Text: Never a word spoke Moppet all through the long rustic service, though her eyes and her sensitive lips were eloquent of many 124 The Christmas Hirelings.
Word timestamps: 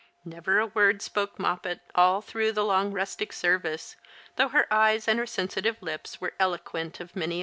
Never 0.25 0.57
a 0.57 0.65
word 0.65 1.03
spoke 1.03 1.37
Moppet 1.37 1.81
all 1.93 2.21
through 2.23 2.53
the 2.53 2.65
long 2.65 2.91
rustic 2.91 3.31
service, 3.31 3.97
though 4.35 4.47
her 4.49 4.65
eyes 4.73 5.07
and 5.07 5.19
her 5.19 5.27
sensitive 5.27 5.79
lips 5.79 6.19
were 6.19 6.33
eloquent 6.39 6.99
of 6.99 6.99
many 6.99 6.99
124 6.99 6.99
The 6.99 7.11
Christmas 7.19 7.25
Hirelings. 7.29 7.37